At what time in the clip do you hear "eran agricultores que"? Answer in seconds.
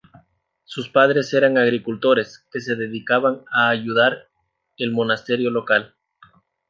1.35-2.59